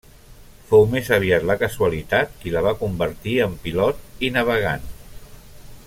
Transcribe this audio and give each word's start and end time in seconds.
Fou 0.69 0.85
més 0.93 1.11
aviat 1.17 1.45
la 1.49 1.57
casualitat 1.63 2.33
qui 2.39 2.55
la 2.55 2.65
va 2.69 2.73
convertir 2.81 3.37
en 3.47 3.55
pilot 3.67 4.27
i 4.29 4.33
navegant. 4.39 4.91